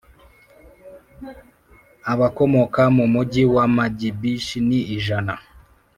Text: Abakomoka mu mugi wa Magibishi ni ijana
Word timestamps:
Abakomoka 2.11 2.81
mu 2.95 3.05
mugi 3.13 3.43
wa 3.53 3.65
Magibishi 3.75 4.57
ni 4.67 4.79
ijana 4.95 5.33